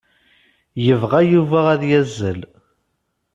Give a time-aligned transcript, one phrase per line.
[0.85, 2.41] Yebɣa Yuba ad yazzel.